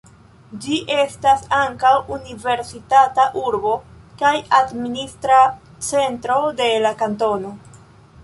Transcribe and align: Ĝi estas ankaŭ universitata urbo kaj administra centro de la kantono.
Ĝi 0.61 0.77
estas 0.93 1.43
ankaŭ 1.57 1.91
universitata 2.15 3.27
urbo 3.41 3.73
kaj 4.23 4.33
administra 4.61 5.41
centro 5.89 6.41
de 6.63 6.71
la 6.87 6.97
kantono. 7.03 7.53